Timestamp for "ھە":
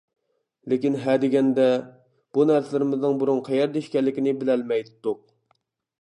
1.03-1.17